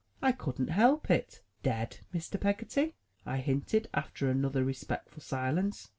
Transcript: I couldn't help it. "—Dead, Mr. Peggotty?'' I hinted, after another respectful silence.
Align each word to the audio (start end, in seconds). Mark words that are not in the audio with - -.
I 0.19 0.31
couldn't 0.31 0.69
help 0.69 1.11
it. 1.11 1.43
"—Dead, 1.61 1.99
Mr. 2.11 2.41
Peggotty?'' 2.41 2.95
I 3.23 3.37
hinted, 3.37 3.87
after 3.93 4.27
another 4.31 4.63
respectful 4.63 5.21
silence. 5.21 5.89